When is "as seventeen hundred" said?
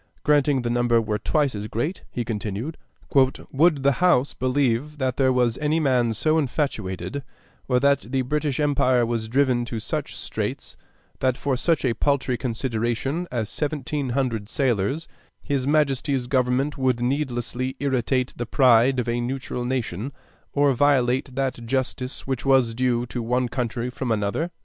13.31-14.49